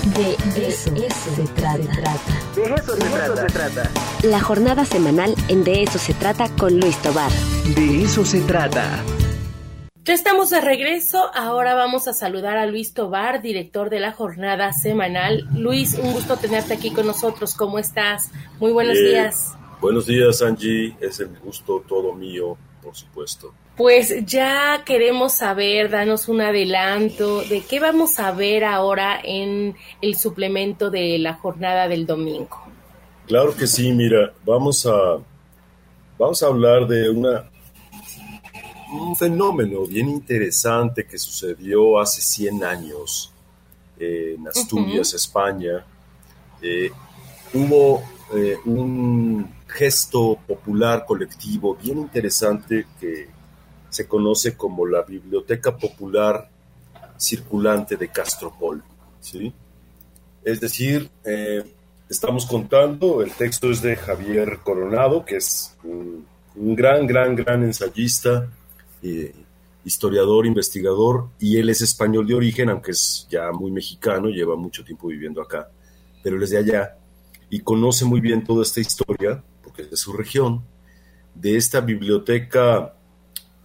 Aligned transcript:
De 0.00 0.66
eso, 0.66 0.90
se, 1.36 1.42
trata. 1.54 1.76
De 2.56 2.74
eso, 2.74 2.96
se, 2.96 3.46
trata. 3.52 3.90
La 4.22 4.40
jornada 4.40 4.86
semanal 4.86 5.34
en 5.48 5.62
De 5.62 5.82
eso 5.82 5.98
se 5.98 6.14
trata 6.14 6.48
con 6.56 6.80
Luis 6.80 6.96
Tobar. 7.02 7.30
De 7.74 8.04
eso 8.04 8.24
se 8.24 8.40
trata. 8.40 9.04
Ya 10.04 10.14
estamos 10.14 10.48
de 10.48 10.62
regreso. 10.62 11.30
Ahora 11.34 11.74
vamos 11.74 12.08
a 12.08 12.14
saludar 12.14 12.56
a 12.56 12.64
Luis 12.64 12.94
Tobar, 12.94 13.42
director 13.42 13.90
de 13.90 14.00
la 14.00 14.12
jornada 14.12 14.72
semanal. 14.72 15.46
Luis, 15.54 15.94
un 15.94 16.12
gusto 16.14 16.38
tenerte 16.38 16.72
aquí 16.72 16.90
con 16.90 17.06
nosotros. 17.06 17.54
¿Cómo 17.54 17.78
estás? 17.78 18.30
Muy 18.58 18.72
buenos 18.72 18.96
días. 18.96 19.52
Buenos 19.80 20.04
días, 20.04 20.42
Angie. 20.42 20.94
Es 21.00 21.20
el 21.20 21.30
gusto 21.38 21.82
todo 21.88 22.12
mío, 22.12 22.56
por 22.82 22.94
supuesto. 22.94 23.54
Pues 23.78 24.14
ya 24.26 24.82
queremos 24.84 25.32
saber, 25.32 25.88
danos 25.88 26.28
un 26.28 26.42
adelanto 26.42 27.40
de 27.42 27.62
qué 27.62 27.80
vamos 27.80 28.18
a 28.18 28.30
ver 28.32 28.62
ahora 28.64 29.18
en 29.24 29.74
el 30.02 30.16
suplemento 30.16 30.90
de 30.90 31.18
la 31.18 31.32
jornada 31.32 31.88
del 31.88 32.04
domingo. 32.04 32.60
Claro 33.26 33.56
que 33.56 33.66
sí, 33.66 33.90
mira, 33.92 34.34
vamos 34.44 34.84
a, 34.84 35.16
vamos 36.18 36.42
a 36.42 36.46
hablar 36.46 36.86
de 36.86 37.08
una, 37.08 37.50
un 38.92 39.16
fenómeno 39.16 39.86
bien 39.86 40.10
interesante 40.10 41.06
que 41.06 41.16
sucedió 41.16 41.98
hace 41.98 42.20
100 42.20 42.64
años 42.64 43.32
en 43.98 44.46
Asturias, 44.46 45.14
España. 45.14 45.86
Eh, 46.60 46.90
hubo 47.54 48.02
eh, 48.32 48.56
un 48.64 49.54
gesto 49.66 50.38
popular 50.46 51.04
colectivo 51.04 51.74
bien 51.74 51.98
interesante 51.98 52.86
que 53.00 53.28
se 53.88 54.06
conoce 54.06 54.56
como 54.56 54.86
la 54.86 55.02
Biblioteca 55.02 55.76
Popular 55.76 56.48
Circulante 57.18 57.96
de 57.96 58.08
Castropol. 58.08 58.82
¿sí? 59.20 59.52
Es 60.44 60.60
decir, 60.60 61.10
eh, 61.24 61.64
estamos 62.08 62.46
contando, 62.46 63.20
el 63.22 63.32
texto 63.32 63.70
es 63.70 63.82
de 63.82 63.96
Javier 63.96 64.60
Coronado, 64.62 65.24
que 65.24 65.36
es 65.36 65.76
un, 65.82 66.24
gran, 66.54 67.06
gran, 67.06 67.34
gran 67.34 67.64
ensayista, 67.64 68.48
eh, 69.02 69.34
historiador, 69.84 70.46
investigador, 70.46 71.28
y 71.38 71.56
él 71.58 71.68
es 71.68 71.80
español 71.80 72.26
de 72.26 72.34
origen, 72.34 72.70
aunque 72.70 72.92
es 72.92 73.26
ya 73.28 73.50
muy 73.52 73.70
mexicano, 73.70 74.28
lleva 74.28 74.56
mucho 74.56 74.84
tiempo 74.84 75.08
viviendo 75.08 75.42
acá, 75.42 75.68
pero 76.22 76.36
él 76.36 76.42
es 76.42 76.50
de 76.50 76.58
allá 76.58 76.96
y 77.50 77.60
conoce 77.60 78.04
muy 78.04 78.20
bien 78.20 78.44
toda 78.44 78.62
esta 78.62 78.80
historia, 78.80 79.42
porque 79.62 79.82
es 79.82 79.90
de 79.90 79.96
su 79.96 80.12
región, 80.12 80.62
de 81.34 81.56
esta 81.56 81.80
biblioteca 81.80 82.94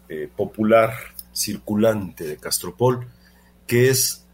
eh, 0.09 0.29
popular 0.35 0.91
circulante 1.31 2.25
de 2.25 2.37
Castropol, 2.37 3.07
que 3.67 3.89
es 3.89 4.25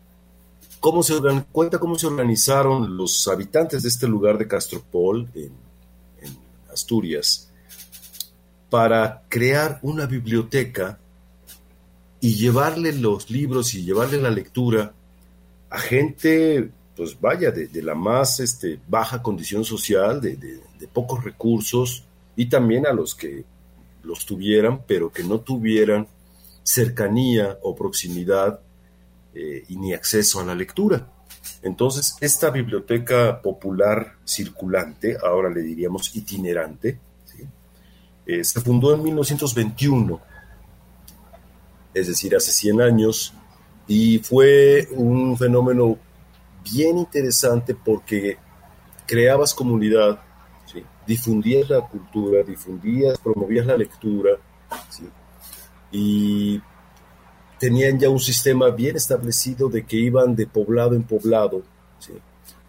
cómo 0.79 1.03
se 1.03 1.15
cuenta 1.51 1.79
cómo 1.79 1.97
se 1.97 2.07
organizaron 2.07 2.97
los 2.97 3.27
habitantes 3.27 3.83
de 3.83 3.89
este 3.89 4.07
lugar 4.07 4.37
de 4.37 4.47
Castropol 4.47 5.29
en, 5.35 5.71
Asturias 6.71 7.51
para 8.69 9.23
crear 9.27 9.79
una 9.81 10.05
biblioteca 10.05 10.99
y 12.21 12.35
llevarle 12.35 12.93
los 12.93 13.29
libros 13.29 13.73
y 13.73 13.83
llevarle 13.83 14.21
la 14.21 14.29
lectura 14.29 14.93
a 15.69 15.79
gente, 15.79 16.71
pues 16.95 17.19
vaya, 17.19 17.51
de, 17.51 17.81
la 17.81 17.95
más 17.95 18.39
este, 18.39 18.79
baja 18.87 19.21
condición 19.21 19.63
social, 19.63 20.21
de, 20.21 20.35
de, 20.35 20.87
pocos 20.87 21.23
recursos, 21.23 22.03
y 22.35 22.47
también 22.47 22.85
a 22.85 22.93
los 22.93 23.15
que 23.15 23.43
los 24.03 24.25
tuvieran, 24.25 24.83
pero 24.85 25.11
que 25.11 25.23
no 25.23 25.39
tuvieran 25.39 26.07
cercanía 26.63 27.57
o 27.61 27.75
proximidad 27.75 28.59
eh, 29.33 29.63
y 29.67 29.77
ni 29.77 29.93
acceso 29.93 30.39
a 30.39 30.45
la 30.45 30.55
lectura. 30.55 31.07
Entonces, 31.61 32.15
esta 32.19 32.49
biblioteca 32.49 33.41
popular 33.41 34.17
circulante, 34.25 35.17
ahora 35.23 35.49
le 35.49 35.61
diríamos 35.61 36.15
itinerante, 36.15 36.99
eh, 38.25 38.43
se 38.43 38.61
fundó 38.61 38.93
en 38.93 39.03
1921, 39.03 40.21
es 41.93 42.07
decir, 42.07 42.35
hace 42.35 42.51
100 42.51 42.81
años, 42.81 43.33
y 43.87 44.19
fue 44.19 44.87
un 44.91 45.37
fenómeno 45.37 45.97
bien 46.63 46.97
interesante 46.97 47.75
porque 47.75 48.37
creabas 49.05 49.53
comunidad, 49.53 50.19
difundías 51.05 51.69
la 51.69 51.81
cultura, 51.81 52.43
difundías, 52.43 53.17
promovías 53.19 53.65
la 53.65 53.77
lectura, 53.77 54.31
y 55.91 56.61
tenían 57.59 57.99
ya 57.99 58.09
un 58.09 58.19
sistema 58.19 58.69
bien 58.69 58.95
establecido 58.95 59.69
de 59.69 59.85
que 59.85 59.97
iban 59.97 60.35
de 60.35 60.47
poblado 60.47 60.95
en 60.95 61.03
poblado, 61.03 61.61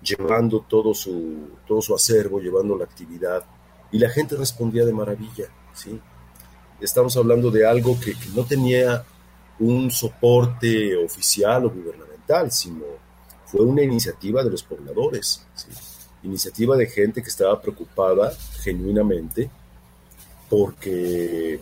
llevando 0.03 0.61
todo 0.69 0.93
su, 0.95 1.51
todo 1.67 1.81
su 1.81 1.95
acervo, 1.95 2.41
llevando 2.41 2.77
la 2.77 2.85
actividad, 2.85 3.45
y 3.93 3.99
la 3.99 4.11
gente 4.11 4.37
respondía 4.37 4.85
de 4.85 4.93
maravilla. 4.93 5.47
¿sí? 5.75 6.01
Estamos 6.81 7.17
hablando 7.17 7.51
de 7.51 7.67
algo 7.67 7.99
que, 8.01 8.15
no 8.35 8.45
tenía 8.45 9.05
un 9.61 9.91
soporte 9.91 10.97
oficial 10.97 11.67
o 11.67 11.71
gubernamental, 11.71 12.51
sino 12.51 12.85
fue 13.53 13.67
una 13.67 13.83
iniciativa 13.83 14.43
de 14.43 14.49
los 14.49 14.63
pobladores 14.63 15.45
iniciativa 16.23 16.75
de 16.75 16.87
gente 16.87 17.23
que 17.23 17.29
estaba 17.29 17.61
preocupada 17.61 18.33
genuinamente 18.63 19.51
porque 20.49 21.61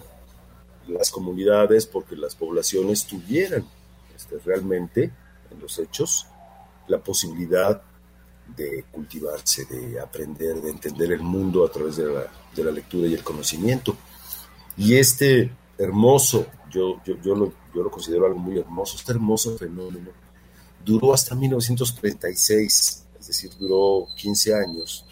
las 0.86 1.10
comunidades, 1.10 1.86
porque 1.86 2.14
las 2.14 2.36
poblaciones 2.36 3.06
tuvieran 3.06 3.64
este, 4.14 4.38
realmente 4.38 5.10
en 5.50 5.60
los 5.60 5.78
hechos 5.80 6.26
la 6.86 6.98
posibilidad 6.98 7.82
de 8.56 8.84
cultivarse, 8.92 9.64
de 9.64 9.98
aprender, 9.98 10.60
de 10.60 10.70
entender 10.70 11.10
el 11.10 11.22
mundo 11.22 11.66
a 11.66 11.72
través 11.72 11.96
de 11.96 12.06
la, 12.06 12.26
de 12.54 12.64
la 12.64 12.70
lectura 12.70 13.08
y 13.08 13.14
el 13.14 13.24
conocimiento. 13.24 13.96
Y 14.76 14.96
este 14.96 15.50
hermoso, 15.76 16.46
yo, 16.70 17.00
yo, 17.04 17.16
yo, 17.20 17.34
lo, 17.34 17.52
yo 17.74 17.82
lo 17.82 17.90
considero 17.90 18.26
algo 18.26 18.38
muy 18.38 18.58
hermoso, 18.58 18.96
este 18.96 19.12
hermoso 19.12 19.58
fenómeno 19.58 20.10
duró 20.84 21.12
hasta 21.12 21.34
1936 21.34 23.06
es 23.20 23.26
decir, 23.26 23.50
duró 23.58 24.06
15 24.16 24.54
años 24.54 25.04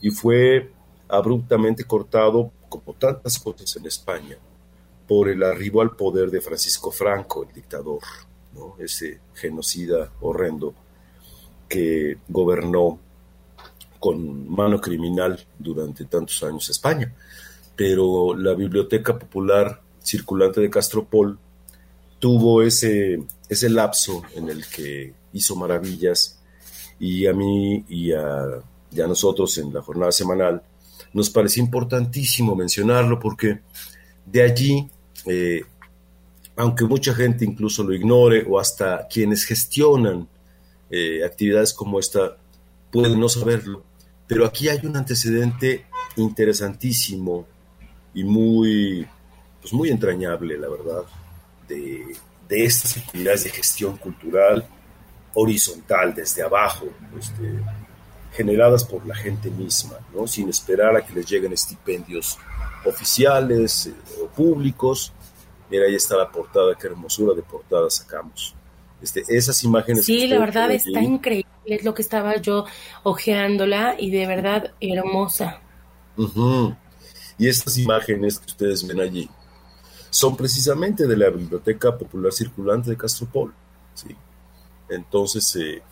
y 0.00 0.10
fue 0.10 0.70
abruptamente 1.08 1.84
cortado, 1.84 2.52
como 2.68 2.94
tantas 2.94 3.38
cosas 3.38 3.74
en 3.76 3.86
España, 3.86 4.36
por 5.08 5.28
el 5.28 5.42
arribo 5.42 5.80
al 5.80 5.96
poder 5.96 6.30
de 6.30 6.40
Francisco 6.40 6.92
Franco, 6.92 7.42
el 7.42 7.52
dictador, 7.52 8.02
ese 8.78 9.20
genocida 9.34 10.12
horrendo 10.20 10.74
que 11.68 12.18
gobernó 12.28 12.98
con 13.98 14.48
mano 14.48 14.80
criminal 14.80 15.44
durante 15.58 16.04
tantos 16.04 16.42
años 16.42 16.68
España. 16.70 17.12
Pero 17.74 18.36
la 18.36 18.54
Biblioteca 18.54 19.18
Popular 19.18 19.80
Circulante 20.02 20.60
de 20.60 20.70
Castropol 20.70 21.38
tuvo 22.20 22.62
ese, 22.62 23.18
ese 23.48 23.68
lapso 23.68 24.22
en 24.36 24.48
el 24.48 24.64
que 24.66 25.12
hizo 25.32 25.56
maravillas. 25.56 26.38
Y 27.00 27.26
a 27.26 27.32
mí 27.32 27.84
y 27.88 28.12
a, 28.12 28.62
nosotros 28.92 29.56
en 29.58 29.72
la 29.72 29.82
jornada 29.82 30.12
semanal, 30.12 30.62
nos 31.12 31.30
parece 31.30 31.58
importantísimo 31.58 32.54
mencionarlo 32.54 33.18
porque 33.18 33.60
de 34.26 34.42
allí, 34.42 34.88
eh, 35.26 35.62
aunque 36.56 36.84
mucha 36.84 37.14
gente 37.14 37.44
incluso 37.44 37.82
lo 37.82 37.94
ignore 37.94 38.46
o 38.48 38.60
hasta 38.60 39.08
quienes 39.08 39.44
gestionan 39.44 40.28
eh, 40.90 41.24
actividades 41.24 41.72
como 41.72 41.98
esta 41.98 42.36
pueden 42.92 43.18
no 43.18 43.28
saberlo, 43.28 43.84
pero 44.26 44.44
aquí 44.44 44.68
hay 44.68 44.80
un 44.84 44.96
antecedente 44.96 45.86
interesantísimo 46.16 47.46
y 48.12 48.24
muy, 48.24 49.06
pues 49.60 49.72
muy 49.72 49.88
entrañable, 49.88 50.58
la 50.58 50.68
verdad, 50.68 51.02
de, 51.70 52.16
de 52.48 52.64
estas 52.64 52.98
actividades 52.98 53.44
de 53.44 53.50
gestión 53.50 53.96
cultural 53.96 54.66
horizontal, 55.34 56.12
desde 56.14 56.42
abajo, 56.42 56.86
este, 57.18 57.62
generadas 58.32 58.84
por 58.84 59.06
la 59.06 59.14
gente 59.14 59.48
misma, 59.50 59.96
¿no? 60.12 60.26
sin 60.26 60.48
esperar 60.48 60.96
a 60.96 61.06
que 61.06 61.14
les 61.14 61.26
lleguen 61.26 61.52
estipendios 61.52 62.38
oficiales 62.84 63.86
eh, 63.86 63.94
o 64.22 64.26
públicos. 64.26 65.12
Mira, 65.70 65.86
ahí 65.86 65.94
está 65.94 66.16
la 66.16 66.30
portada, 66.30 66.74
qué 66.74 66.88
hermosura 66.88 67.34
de 67.34 67.42
portada 67.42 67.88
sacamos. 67.88 68.54
Este, 69.00 69.22
esas 69.28 69.62
imágenes. 69.62 70.04
Sí, 70.04 70.26
la 70.26 70.38
verdad 70.38 70.70
está 70.72 71.00
increíble, 71.00 71.48
es 71.64 71.84
lo 71.84 71.94
que 71.94 72.02
estaba 72.02 72.36
yo 72.36 72.66
ojeándola 73.02 73.94
y 73.98 74.10
de 74.10 74.26
verdad 74.26 74.74
hermosa. 74.80 75.60
Y 77.38 77.48
estas 77.48 77.78
imágenes 77.78 78.38
que 78.38 78.46
ustedes 78.46 78.86
ven 78.86 79.00
allí 79.00 79.30
son 80.10 80.36
precisamente 80.36 81.06
de 81.06 81.16
la 81.16 81.30
Biblioteca 81.30 81.96
Popular 81.96 82.32
Circulante 82.32 82.90
de 82.90 82.96
Castropol. 82.96 83.54
¿sí? 83.94 84.14
Entonces, 84.88 85.56
eh, 85.56 85.82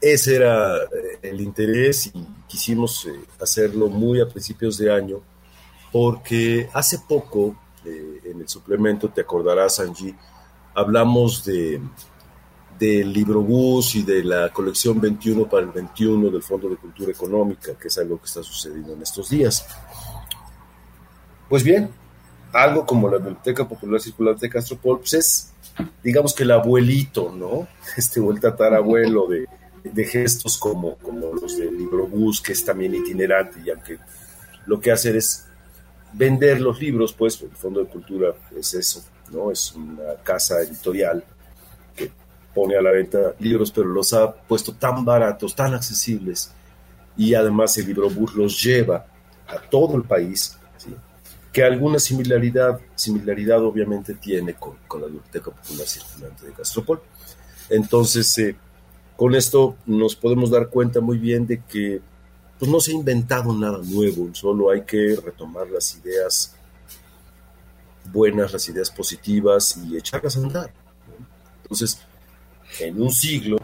ese 0.00 0.36
era 0.36 0.76
eh, 0.76 1.18
el 1.22 1.40
interés 1.40 2.06
y 2.06 2.26
quisimos 2.48 3.06
eh, 3.06 3.20
hacerlo 3.40 3.88
muy 3.88 4.20
a 4.20 4.28
principios 4.28 4.78
de 4.78 4.92
año 4.92 5.20
porque 5.90 6.68
hace 6.72 7.00
poco 7.00 7.56
en 7.84 8.40
el 8.40 8.48
suplemento, 8.48 9.08
te 9.08 9.20
acordarás 9.20 9.80
Angie, 9.80 10.14
hablamos 10.72 11.44
de, 11.44 11.80
del 12.78 13.12
libro 13.12 13.42
bus 13.42 13.96
y 13.96 14.02
de 14.02 14.24
la 14.24 14.52
colección 14.52 15.00
21 15.00 15.48
para 15.48 15.64
el 15.64 15.72
21 15.72 16.30
del 16.30 16.42
Fondo 16.42 16.68
de 16.68 16.76
Cultura 16.76 17.10
Económica, 17.10 17.74
que 17.74 17.88
es 17.88 17.98
algo 17.98 18.18
que 18.18 18.26
está 18.26 18.42
sucediendo 18.42 18.92
en 18.92 19.02
estos 19.02 19.28
días. 19.28 19.66
Pues 21.48 21.62
bien, 21.62 21.90
algo 22.52 22.86
como 22.86 23.08
la 23.08 23.18
Biblioteca 23.18 23.66
Popular 23.66 24.00
Circular 24.00 24.36
de 24.36 24.48
Castropol, 24.48 24.98
pues 24.98 25.14
es, 25.14 25.52
digamos 26.02 26.34
que 26.34 26.42
el 26.42 26.50
abuelito, 26.50 27.32
¿no? 27.32 27.68
Este 27.96 28.20
o 28.20 28.30
el 28.30 28.40
tatarabuelo 28.40 29.26
de, 29.26 29.46
de 29.84 30.04
gestos 30.04 30.58
como, 30.58 30.96
como 30.96 31.32
los 31.34 31.56
del 31.56 31.76
libro 31.76 32.06
bus, 32.06 32.40
que 32.40 32.52
es 32.52 32.64
también 32.64 32.94
itinerante, 32.94 33.60
y 33.64 33.70
aunque 33.70 33.98
lo 34.66 34.80
que 34.80 34.92
hace 34.92 35.16
es 35.16 35.46
vender 36.12 36.60
los 36.60 36.80
libros, 36.80 37.12
pues 37.12 37.40
el 37.42 37.50
Fondo 37.50 37.80
de 37.80 37.86
Cultura 37.86 38.34
es 38.56 38.74
eso, 38.74 39.02
¿no? 39.30 39.50
Es 39.50 39.72
una 39.72 40.14
casa 40.22 40.60
editorial 40.60 41.24
que 41.96 42.10
pone 42.54 42.76
a 42.76 42.82
la 42.82 42.90
venta 42.90 43.34
libros, 43.38 43.72
pero 43.72 43.88
los 43.88 44.12
ha 44.12 44.32
puesto 44.32 44.74
tan 44.74 45.04
baratos, 45.04 45.54
tan 45.54 45.74
accesibles, 45.74 46.52
y 47.16 47.34
además 47.34 47.76
el 47.78 47.86
libro 47.86 48.08
bus 48.08 48.34
los 48.34 48.62
lleva 48.62 49.06
a 49.46 49.58
todo 49.58 49.96
el 49.96 50.04
país. 50.04 50.58
Que 51.52 51.62
alguna 51.62 51.98
similaridad, 51.98 52.80
similaridad 52.94 53.62
obviamente 53.62 54.14
tiene 54.14 54.54
con, 54.54 54.76
con 54.88 55.02
la 55.02 55.06
Biblioteca 55.06 55.50
Popular 55.50 55.86
Circulante 55.86 56.46
de 56.46 56.52
Castropol. 56.52 57.02
Entonces, 57.68 58.38
eh, 58.38 58.56
con 59.16 59.34
esto 59.34 59.76
nos 59.86 60.16
podemos 60.16 60.50
dar 60.50 60.68
cuenta 60.68 61.00
muy 61.00 61.18
bien 61.18 61.46
de 61.46 61.62
que 61.62 62.00
pues, 62.58 62.70
no 62.70 62.80
se 62.80 62.92
ha 62.92 62.94
inventado 62.94 63.52
nada 63.52 63.78
nuevo, 63.84 64.30
solo 64.32 64.70
hay 64.70 64.82
que 64.82 65.16
retomar 65.22 65.68
las 65.68 65.94
ideas 65.96 66.54
buenas, 68.10 68.52
las 68.52 68.68
ideas 68.68 68.90
positivas 68.90 69.76
y 69.76 69.96
echarlas 69.96 70.36
a 70.36 70.40
andar. 70.40 70.72
Entonces, 71.62 71.98
en 72.80 73.00
un 73.00 73.10
siglo, 73.10 73.58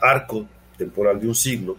arco 0.00 0.46
temporal 0.76 1.20
de 1.20 1.28
un 1.28 1.34
siglo, 1.34 1.76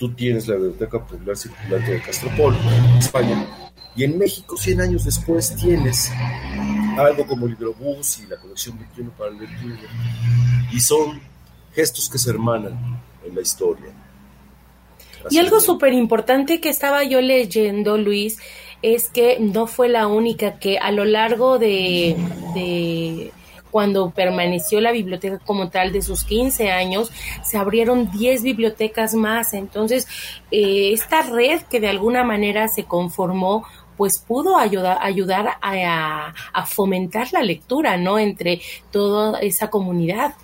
tú 0.00 0.14
tienes 0.14 0.48
la 0.48 0.54
Biblioteca 0.54 0.98
Popular 0.98 1.36
Circulante 1.36 1.92
de 1.92 2.00
Castropol, 2.00 2.56
España, 2.98 3.46
y 3.94 4.04
en 4.04 4.18
México, 4.18 4.56
100 4.56 4.80
años 4.80 5.04
después, 5.04 5.54
tienes 5.56 6.10
algo 6.96 7.26
como 7.26 7.46
Librobús 7.46 8.20
y 8.20 8.26
la 8.26 8.36
colección 8.38 8.78
21 8.78 9.10
para 9.10 9.30
el 9.30 9.36
21. 9.36 9.76
Y 10.72 10.80
son 10.80 11.20
gestos 11.74 12.08
que 12.08 12.16
se 12.16 12.30
hermanan 12.30 12.98
en 13.26 13.34
la 13.34 13.42
historia. 13.42 13.92
Y 15.28 15.36
algo 15.36 15.60
súper 15.60 15.92
importante 15.92 16.62
que 16.62 16.70
estaba 16.70 17.04
yo 17.04 17.20
leyendo, 17.20 17.98
Luis, 17.98 18.38
es 18.80 19.10
que 19.10 19.38
no 19.38 19.66
fue 19.66 19.90
la 19.90 20.06
única 20.06 20.58
que 20.58 20.78
a 20.78 20.92
lo 20.92 21.04
largo 21.04 21.58
de 21.58 22.16
cuando 23.70 24.10
permaneció 24.10 24.80
la 24.80 24.92
biblioteca 24.92 25.38
como 25.38 25.70
tal 25.70 25.92
de 25.92 26.02
sus 26.02 26.24
15 26.24 26.70
años, 26.70 27.10
se 27.42 27.58
abrieron 27.58 28.10
10 28.10 28.42
bibliotecas 28.42 29.14
más. 29.14 29.54
Entonces, 29.54 30.06
eh, 30.50 30.92
esta 30.92 31.22
red 31.22 31.62
que 31.62 31.80
de 31.80 31.88
alguna 31.88 32.24
manera 32.24 32.68
se 32.68 32.84
conformó, 32.84 33.64
pues 33.96 34.16
pudo 34.16 34.56
ayudar, 34.56 34.98
a, 35.60 36.64
fomentar 36.66 37.30
la 37.32 37.42
lectura, 37.42 37.98
¿no? 37.98 38.18
Entre 38.18 38.62
toda 38.90 39.40
esa 39.40 39.68
comunidad. 39.68 40.34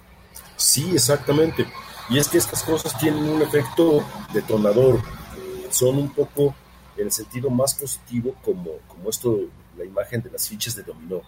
Sí, 0.57 0.91
exactamente. 0.93 1.67
Y 2.11 2.19
es 2.19 2.29
que 2.29 2.37
estas 2.37 2.63
cosas 2.63 2.99
tienen 2.99 3.25
un 3.25 3.41
efecto 3.41 4.05
detonador. 4.33 5.01
Son 5.71 5.97
un 5.97 6.11
poco 6.11 6.55
en 6.99 7.07
el 7.07 7.13
sentido 7.13 7.49
más 7.49 7.75
positivo 7.75 8.35
como, 8.45 8.73
como 8.87 9.09
esto, 9.09 9.39
la 9.77 9.85
imagen 9.87 10.21
de 10.21 10.31
las 10.31 10.47
fichas 10.49 10.77
de 10.77 10.83
dominó. 10.83 11.23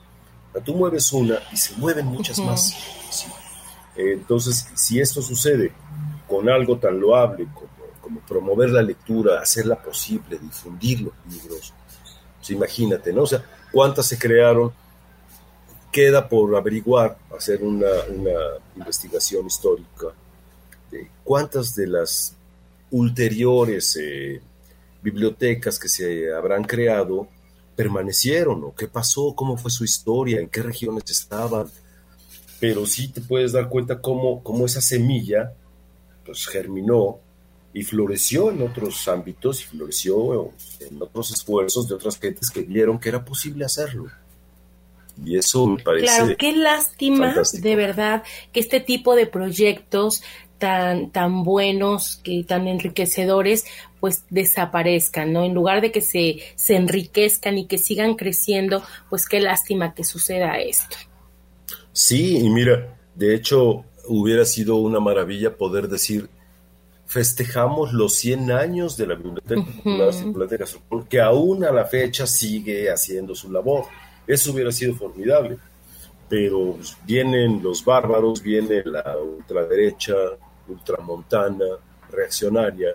Tú 0.65 0.75
mueves 0.75 1.13
una 1.13 1.39
y 1.53 1.57
se 1.57 1.75
mueven 1.77 2.07
muchas 2.07 2.39
uh 2.39 2.43
-huh. 2.43 2.47
más. 2.47 2.75
¿sí? 3.11 3.27
Entonces, 3.97 4.67
si 4.75 5.01
esto 5.01 5.23
sucede 5.23 5.73
con 6.29 6.49
algo 6.49 6.79
tan 6.79 6.99
loable 7.01 7.47
como, 7.55 7.69
como, 8.01 8.21
promover 8.21 8.71
la 8.71 8.83
lectura, 8.83 9.41
hacerla 9.41 9.77
posible, 9.83 10.39
difundir 10.39 11.01
los 11.01 11.13
libros, 11.29 11.73
pues 12.39 12.51
imagínate, 12.51 13.13
¿no? 13.13 13.23
O 13.23 13.27
sea, 13.27 13.45
¿cuántas 13.73 14.07
se 14.07 14.19
crearon? 14.19 14.73
Queda 15.91 16.29
por 16.29 16.55
averiguar, 16.55 17.17
hacer 17.37 17.63
una, 17.63 17.89
una 18.15 18.33
investigación 18.77 19.47
histórica 19.47 20.09
de 20.91 21.11
cuántas 21.25 21.75
de 21.75 21.87
las 21.87 22.37
ulteriores 22.91 23.97
eh, 24.01 24.41
bibliotecas 25.03 25.79
que 25.79 25.89
se 25.89 26.33
habrán 26.33 26.65
creado 26.65 27.29
permanecieron 27.79 28.65
o 28.65 28.75
qué 28.75 28.89
pasó, 28.89 29.37
cómo 29.37 29.57
fue 29.57 29.71
su 29.71 29.85
historia, 29.85 30.41
en 30.41 30.49
qué 30.49 30.63
regiones 30.63 31.09
estaban. 31.09 31.69
Pero 32.59 32.85
sí 32.87 33.07
te 33.07 33.21
puedes 33.21 33.53
dar 33.53 33.69
cuenta 33.69 34.01
cómo, 34.01 34.43
cómo 34.43 34.67
esa 34.67 34.81
semilla 34.81 35.53
pues 36.27 36.45
germinó 36.49 37.21
y 37.73 37.85
floreció 37.85 38.51
en 38.51 38.63
otros 38.63 39.07
ámbitos 39.07 39.61
y 39.61 39.65
floreció 39.67 40.53
en 40.81 41.01
otros 41.01 41.31
esfuerzos 41.31 41.87
de 41.87 41.95
otras 41.95 42.19
gentes 42.19 42.51
que 42.51 42.63
vieron 42.63 42.99
que 42.99 43.11
era 43.11 43.25
posible 43.25 43.65
hacerlo. 43.65 44.11
Y 45.25 45.39
eso 45.39 45.65
me 45.69 45.81
parece. 45.81 46.07
Claro, 46.07 46.35
qué 46.37 46.57
lástima, 46.57 47.27
fantástico. 47.27 47.63
de 47.63 47.77
verdad, 47.77 48.25
que 48.53 48.59
este 48.59 48.81
tipo 48.81 49.15
de 49.15 49.27
proyectos 49.27 50.25
tan, 50.59 51.11
tan 51.11 51.45
buenos, 51.45 52.21
que 52.23 52.45
tan 52.45 52.69
enriquecedores, 52.69 53.65
pues 54.01 54.25
desaparezcan, 54.31 55.33
¿no? 55.33 55.45
En 55.45 55.55
lugar 55.55 55.81
de 55.81 55.93
que 55.93 56.01
se, 56.01 56.41
se 56.57 56.77
enriquezcan 56.77 57.59
y 57.59 57.67
que 57.67 57.79
sigan 57.79 58.15
creciendo, 58.15 58.83
pues 59.09 59.29
qué 59.29 59.41
lástima 59.41 59.95
que 59.95 60.05
suceda 60.05 60.59
esto. 60.59 60.97
Sí, 61.93 62.39
y 62.39 62.51
mira, 62.51 62.97
de 63.15 63.35
hecho, 63.35 63.85
hubiera 64.07 64.45
sido 64.45 64.77
una 64.77 65.01
maravilla 65.01 65.57
poder 65.57 65.89
decir, 65.89 66.29
festejamos 67.07 67.93
los 67.93 68.15
100 68.15 68.53
años 68.53 68.97
de 68.97 69.07
la 69.07 69.15
Biblioteca 69.15 69.63
Popular 69.63 70.09
uh 70.09 70.35
-huh. 70.91 71.09
que 71.09 71.21
aún 71.21 71.65
a 71.65 71.73
la 71.73 71.87
fecha 71.87 72.27
sigue 72.27 72.91
haciendo 72.91 73.35
su 73.35 73.51
labor. 73.51 73.87
Eso 74.27 74.53
hubiera 74.53 74.71
sido 74.71 74.95
formidable. 74.95 75.57
Pero 76.29 76.77
vienen 77.07 77.63
los 77.63 77.83
bárbaros, 77.83 78.43
viene 78.43 78.83
la 78.85 79.17
ultraderecha, 79.17 80.15
ultramontana, 80.69 81.65
reaccionaria, 82.11 82.95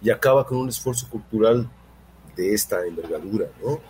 y 0.00 0.10
acaba 0.10 0.46
con 0.46 0.58
un 0.58 0.68
esfuerzo 0.68 1.08
cultural 1.08 1.68
de 2.36 2.54
esta 2.54 2.86
envergadura, 2.86 3.46
¿no? 3.62 3.80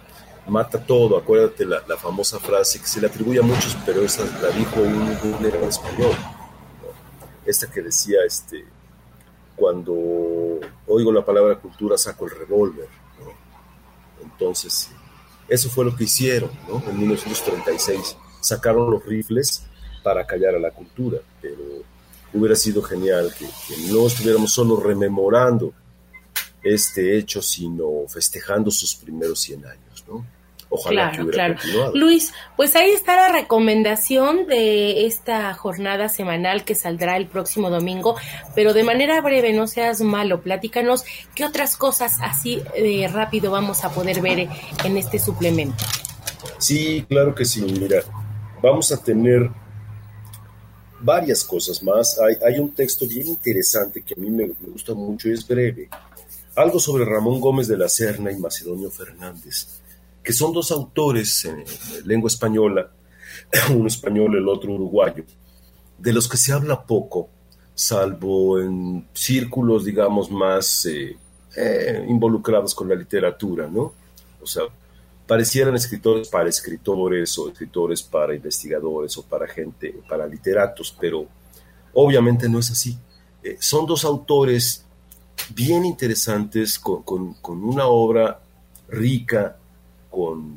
Mata 0.46 0.82
todo, 0.82 1.18
acuérdate 1.18 1.66
la, 1.66 1.82
famosa 1.98 2.38
frase 2.38 2.80
que 2.80 2.86
se 2.86 3.00
le 3.00 3.06
atribuye 3.06 3.38
a 3.38 3.42
muchos, 3.42 3.76
pero 3.84 4.02
esa 4.02 4.24
la 4.40 4.48
dijo 4.48 4.80
un, 4.80 5.44
en 5.44 5.64
español, 5.64 6.12
¿no? 6.82 6.88
esta 7.44 7.70
que 7.70 7.82
decía, 7.82 8.20
este, 8.26 8.64
cuando 9.54 9.92
oigo 10.86 11.12
la 11.12 11.24
palabra 11.24 11.56
cultura 11.56 11.98
saco 11.98 12.24
el 12.24 12.30
revólver, 12.30 12.88
¿no? 13.20 14.24
Entonces, 14.24 14.90
eso 15.48 15.68
fue 15.68 15.84
lo 15.84 15.94
que 15.94 16.04
hicieron, 16.04 16.50
¿no? 16.66 16.82
En 16.88 16.98
1936 16.98 18.16
sacaron 18.40 18.90
los 18.90 19.04
rifles 19.04 19.66
para 20.02 20.26
callar 20.26 20.54
a 20.54 20.58
la 20.58 20.70
cultura, 20.70 21.18
pero 21.42 21.82
hubiera 22.38 22.56
sido 22.56 22.82
genial 22.82 23.32
que, 23.38 23.46
que 23.46 23.92
no 23.92 24.06
estuviéramos 24.06 24.52
solo 24.52 24.78
rememorando 24.80 25.72
este 26.62 27.16
hecho, 27.16 27.42
sino 27.42 28.06
festejando 28.08 28.70
sus 28.70 28.94
primeros 28.94 29.40
100 29.40 29.66
años, 29.66 30.04
¿no? 30.08 30.24
Ojalá 30.70 31.10
claro, 31.10 31.16
que 31.16 31.22
hubiera 31.22 31.36
claro. 31.36 31.54
continuado. 31.54 31.92
Luis, 31.94 32.32
pues 32.56 32.76
ahí 32.76 32.90
está 32.90 33.16
la 33.16 33.32
recomendación 33.32 34.46
de 34.46 35.06
esta 35.06 35.54
jornada 35.54 36.10
semanal 36.10 36.64
que 36.64 36.74
saldrá 36.74 37.16
el 37.16 37.26
próximo 37.26 37.70
domingo, 37.70 38.16
pero 38.54 38.74
de 38.74 38.84
manera 38.84 39.20
breve, 39.22 39.54
no 39.54 39.66
seas 39.66 40.02
malo, 40.02 40.42
platícanos 40.42 41.04
qué 41.34 41.46
otras 41.46 41.76
cosas 41.76 42.18
así 42.20 42.62
eh, 42.74 43.08
rápido 43.08 43.50
vamos 43.50 43.84
a 43.84 43.90
poder 43.90 44.20
ver 44.20 44.48
en 44.84 44.96
este 44.98 45.18
suplemento. 45.18 45.84
Sí, 46.58 47.06
claro 47.08 47.34
que 47.34 47.46
sí, 47.46 47.62
mira, 47.62 48.02
vamos 48.62 48.92
a 48.92 49.02
tener 49.02 49.50
varias 51.00 51.44
cosas 51.44 51.82
más. 51.82 52.18
Hay, 52.44 52.58
un 52.58 52.74
texto 52.74 53.06
bien 53.06 53.28
interesante 53.28 54.02
que 54.02 54.14
a 54.14 54.16
mí 54.20 54.30
me, 54.30 54.46
me 54.46 54.68
gusta 54.72 54.94
mucho 54.94 55.28
y 55.28 55.32
es 55.32 55.46
breve. 55.46 55.88
Algo 56.54 56.78
sobre 56.78 57.04
Ramón 57.04 57.40
Gómez 57.40 57.68
de 57.68 57.76
la 57.76 57.88
Serna 57.88 58.32
y 58.32 58.36
Macedonio 58.36 58.90
Fernández 58.90 59.78
que 60.28 60.34
son 60.34 60.52
dos 60.52 60.70
autores 60.72 61.46
en 61.46 61.64
lengua 62.04 62.28
española, 62.28 62.90
uno 63.74 63.86
español, 63.86 64.36
el 64.36 64.46
otro 64.46 64.74
uruguayo, 64.74 65.24
de 65.96 66.12
los 66.12 66.28
que 66.28 66.36
se 66.36 66.52
habla 66.52 66.84
poco, 66.84 67.30
salvo 67.74 68.60
en 68.60 69.08
círculos, 69.14 69.86
digamos, 69.86 70.30
más 70.30 70.84
eh, 70.84 71.16
eh, 71.56 72.04
involucrados 72.06 72.74
con 72.74 72.90
la 72.90 72.94
literatura, 72.94 73.68
¿no? 73.68 73.94
O 74.42 74.46
sea, 74.46 74.64
parecieran 75.28 75.76
escritores 75.76 76.28
para 76.28 76.48
escritores 76.48 77.38
o 77.38 77.50
escritores 77.50 78.02
para 78.02 78.34
investigadores 78.34 79.16
o 79.18 79.22
para 79.22 79.46
gente, 79.46 79.94
para 80.08 80.26
literatos, 80.26 80.96
pero 80.98 81.26
obviamente 81.92 82.48
no 82.48 82.58
es 82.58 82.70
así. 82.70 82.98
Eh, 83.42 83.58
son 83.60 83.84
dos 83.84 84.06
autores 84.06 84.86
bien 85.54 85.84
interesantes 85.84 86.78
con, 86.78 87.02
con, 87.02 87.62
una 87.62 87.86
obra 87.86 88.40
rica, 88.88 89.58
con 90.10 90.56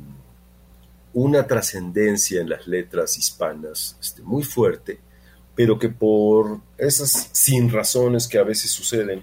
una 1.12 1.46
trascendencia 1.46 2.40
en 2.40 2.48
las 2.48 2.66
letras 2.66 3.18
hispanas 3.18 3.98
este, 4.00 4.22
muy 4.22 4.42
fuerte, 4.42 4.98
pero 5.54 5.78
que 5.78 5.90
por 5.90 6.60
esas 6.78 7.28
sin 7.32 7.70
razones 7.70 8.26
que 8.26 8.38
a 8.38 8.42
veces 8.42 8.70
suceden, 8.70 9.22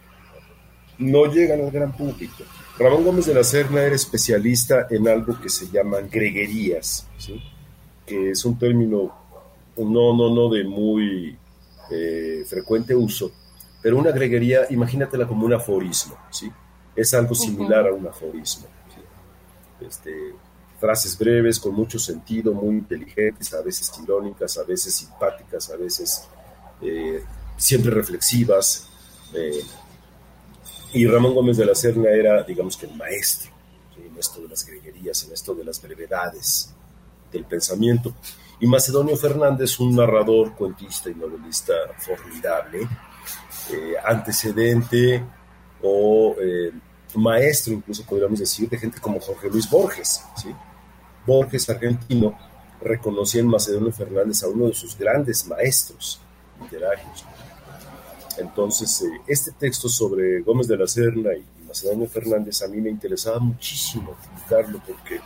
no 0.99 1.25
llegan 1.25 1.61
al 1.61 1.71
gran 1.71 1.91
público. 1.91 2.43
Ramón 2.79 3.03
Gómez 3.03 3.25
de 3.25 3.33
la 3.33 3.43
Serna 3.43 3.81
era 3.81 3.93
especialista 3.93 4.87
en 4.89 5.05
algo 5.09 5.37
que 5.41 5.49
se 5.49 5.67
llaman 5.69 6.09
greguerías, 6.09 7.05
que 8.05 8.31
es 8.31 8.45
un 8.45 8.57
término 8.57 9.13
no, 9.75 10.15
no, 10.15 10.33
no 10.33 10.49
de 10.49 10.63
muy 10.63 11.37
eh, 11.91 12.43
frecuente 12.47 12.95
uso, 12.95 13.31
pero 13.81 13.97
una 13.97 14.11
greguería, 14.11 14.61
imagínatela 14.69 15.27
como 15.27 15.45
un 15.45 15.53
aforismo, 15.53 16.17
¿sí? 16.31 16.49
Es 16.95 17.13
algo 17.13 17.35
similar 17.35 17.87
a 17.87 17.93
un 17.93 18.07
aforismo. 18.07 18.67
Este, 19.81 20.33
frases 20.79 21.17
breves, 21.17 21.59
con 21.59 21.73
mucho 21.73 21.99
sentido, 21.99 22.53
muy 22.53 22.75
inteligentes, 22.75 23.53
a 23.53 23.61
veces 23.61 23.91
irónicas, 24.01 24.57
a 24.57 24.63
veces 24.63 24.93
simpáticas, 24.93 25.69
a 25.69 25.75
veces 25.75 26.27
eh, 26.81 27.23
siempre 27.57 27.91
reflexivas. 27.91 28.87
Eh, 29.33 29.61
y 30.93 31.05
Ramón 31.05 31.35
Gómez 31.35 31.57
de 31.57 31.65
la 31.65 31.75
Serna 31.75 32.09
era, 32.09 32.43
digamos 32.43 32.77
que 32.77 32.85
el 32.85 32.95
maestro 32.95 33.51
en 33.97 34.17
esto 34.17 34.41
de 34.41 34.47
las 34.47 34.65
greguerías, 34.65 35.23
en 35.25 35.33
esto 35.33 35.53
de 35.53 35.63
las 35.63 35.81
brevedades 35.81 36.73
del 37.31 37.45
pensamiento. 37.45 38.13
Y 38.59 38.67
Macedonio 38.67 39.15
Fernández, 39.15 39.79
un 39.79 39.95
narrador, 39.95 40.53
cuentista 40.55 41.09
y 41.09 41.15
novelista 41.15 41.73
formidable, 41.97 42.87
eh, 43.71 43.93
antecedente 44.03 45.23
o 45.81 46.35
maestro, 47.15 47.73
incluso 47.73 48.05
podríamos 48.05 48.39
decir, 48.39 48.69
de 48.69 48.77
gente 48.77 48.99
como 48.99 49.19
Jorge 49.19 49.49
Luis 49.49 49.69
Borges. 49.69 50.21
Borges, 51.25 51.69
argentino, 51.69 52.37
reconocía 52.81 53.41
en 53.41 53.47
Macedonio 53.47 53.91
Fernández 53.91 54.43
a 54.43 54.47
uno 54.47 54.67
de 54.67 54.73
sus 54.73 54.97
grandes 54.97 55.45
maestros 55.47 56.19
literarios. 56.61 57.25
Entonces, 58.39 59.01
eh, 59.01 59.21
este 59.27 59.51
texto 59.51 59.89
sobre 59.89 60.41
Gómez 60.41 60.67
de 60.67 60.77
la 60.77 60.87
Serna 60.87 61.33
y 61.33 61.45
Macedonio 61.67 62.07
Fernández 62.07 62.61
a 62.61 62.67
mí 62.67 62.81
me 62.81 62.89
interesaba 62.89 63.39
muchísimo 63.39 64.15
publicarlo 64.15 64.81
porque, 64.85 65.19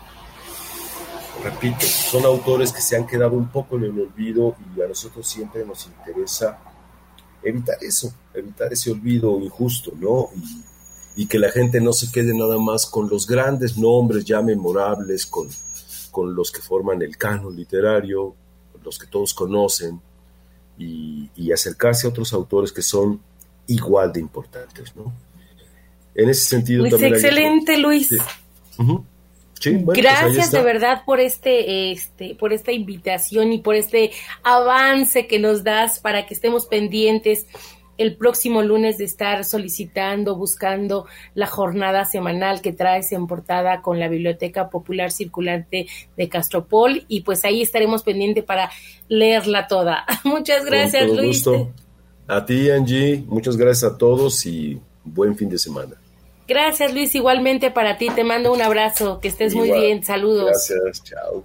repito, 1.44 1.86
son 1.86 2.26
autores 2.26 2.72
que 2.72 2.82
se 2.82 2.96
han 2.96 3.08
quedado 3.08 3.36
un 3.36 3.50
poco 3.50 3.78
en 3.78 3.86
el 3.86 4.00
olvido 4.00 4.56
y 4.76 4.82
a 4.82 4.88
nosotros 4.88 5.28
siempre 5.28 5.66
nos 5.66 5.86
interesa 5.86 6.60
evitar 7.42 7.78
eso, 7.82 8.14
evitar 8.34 8.72
ese 8.74 8.92
olvido 8.92 9.40
injusto, 9.40 9.92
¿no? 10.00 10.30
Y, 10.36 11.24
y 11.24 11.28
que 11.28 11.40
la 11.40 11.50
gente 11.50 11.80
no 11.80 11.94
se 11.94 12.12
quede 12.12 12.34
nada 12.34 12.58
más 12.58 12.86
con 12.86 13.10
los 13.10 13.28
grandes 13.28 13.78
nombres 13.78 14.26
ya 14.26 14.42
memorables, 14.42 15.26
con 15.26 15.50
con 16.14 16.36
los 16.36 16.52
que 16.52 16.62
forman 16.62 17.02
el 17.02 17.18
canon 17.18 17.54
literario, 17.54 18.36
los 18.84 19.00
que 19.00 19.08
todos 19.08 19.34
conocen, 19.34 20.00
y, 20.78 21.52
acercarse 21.52 22.08
a 22.08 22.10
otros 22.10 22.34
autores 22.34 22.72
que 22.72 22.82
son 22.82 23.22
igual 23.68 24.12
de 24.12 24.20
importantes, 24.20 24.96
¿no? 24.96 25.14
En 26.16 26.30
ese 26.30 26.46
sentido 26.46 26.86
pues 26.88 27.02
excelente, 27.02 27.78
Luis. 27.78 28.10
Pues 29.64 29.98
Gracias 29.98 30.52
de 30.52 30.62
verdad 30.62 31.04
por 31.06 31.20
este, 31.20 31.92
este, 31.92 32.36
por 32.36 32.52
esta 32.52 32.72
invitación 32.72 33.54
y 33.54 33.60
por 33.60 33.76
este 33.76 34.12
avance 34.44 35.28
que 35.28 35.40
nos 35.40 35.64
das 35.64 36.00
para 36.00 36.26
que 36.26 36.34
estemos 36.34 36.66
pendientes 36.66 37.48
el 37.98 38.16
próximo 38.16 38.62
lunes 38.62 38.98
de 38.98 39.06
estar 39.06 39.44
solicitando, 39.46 40.36
buscando 40.36 41.06
la 41.36 41.48
jornada 41.48 42.06
semanal 42.06 42.62
que 42.62 42.74
traes 42.74 43.12
en 43.12 43.28
portada 43.28 43.82
con 43.82 44.00
la 44.00 44.08
Biblioteca 44.08 44.70
Popular 44.70 45.12
Circulante 45.12 45.88
de 46.18 46.30
Castropol 46.30 47.06
y 47.08 47.22
pues 47.22 47.46
ahí 47.46 47.62
estaremos 47.62 48.04
pendientes 48.04 48.44
para 48.44 48.72
leerla 49.08 49.68
toda. 49.68 50.06
Muchas 50.24 50.66
gracias, 50.66 51.10
Luis. 51.10 51.46
A 52.28 52.46
ti, 52.46 52.72
Angie, 52.72 53.24
muchas 53.28 53.58
gracias 53.58 53.92
a 53.92 53.98
todos 53.98 54.46
y 54.46 54.80
buen 55.04 55.36
fin 55.36 55.50
de 55.50 55.58
semana. 55.58 55.96
Gracias, 56.48 56.94
Luis, 56.94 57.14
igualmente 57.16 57.70
para 57.70 57.98
ti. 57.98 58.08
Te 58.16 58.24
mando 58.24 58.54
un 58.54 58.62
abrazo, 58.62 59.20
que 59.20 59.28
estés 59.28 59.56
muy 59.56 59.72
bien. 59.72 60.04
Saludos. 60.04 60.46
Gracias, 60.46 61.04
chao. 61.04 61.44